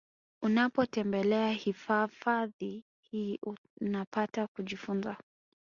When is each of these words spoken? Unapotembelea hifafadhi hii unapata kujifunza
Unapotembelea 0.41 1.51
hifafadhi 1.51 2.83
hii 3.01 3.39
unapata 3.81 4.47
kujifunza 4.47 5.17